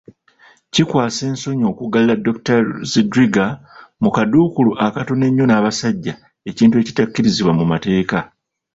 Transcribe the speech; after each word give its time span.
Kikwasa 0.73 1.21
ensonyi 1.31 1.63
okuggalira 1.71 2.15
Dokitaali 2.25 2.71
Zedriga 2.91 3.45
mu 4.01 4.09
kaduukulu 4.15 4.71
akatono 4.85 5.23
ennyo 5.29 5.45
n'abasajja, 5.47 6.13
ekintu 6.49 6.75
ekitakkirizibwa 6.77 7.53
mu 7.59 7.65
mateeka. 7.71 8.19